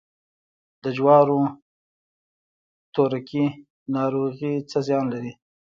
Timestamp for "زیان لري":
4.87-5.31